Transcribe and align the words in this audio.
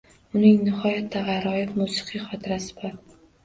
Uning 0.37 0.57
nihoyatda 0.69 1.21
g‘aroyib 1.29 1.77
musiqiy 1.85 2.27
xotirasi 2.27 2.79
bor. 2.85 3.01